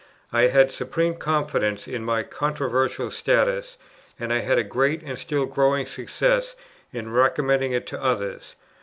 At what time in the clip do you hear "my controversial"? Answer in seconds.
2.03-3.11